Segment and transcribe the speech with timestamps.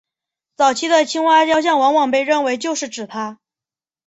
[0.55, 3.39] 早期的青蛙雕像往往被认为就是指她。